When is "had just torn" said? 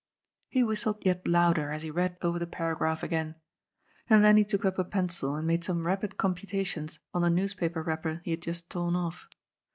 8.31-8.95